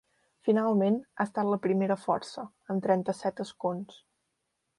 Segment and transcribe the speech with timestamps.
[0.47, 4.01] Finalment, ha estat la primera força, amb trenta-set escons.